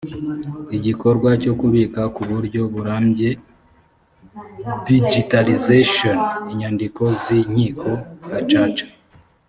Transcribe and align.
igikorwa 0.77 1.29
cyo 1.41 1.53
kubika 1.59 2.01
ku 2.15 2.21
buryo 2.29 2.61
burambye 2.73 3.29
digitalization 4.87 6.17
inyandiko 6.51 7.03
z 7.21 7.23
inkiko 7.39 7.89
gacaca 8.31 8.85